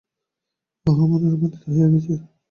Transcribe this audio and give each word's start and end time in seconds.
উহা 0.85 1.03
মনে 1.09 1.27
রূপান্তরিত 1.27 1.63
হইয়া 1.65 1.87
গিয়াছে। 1.91 2.13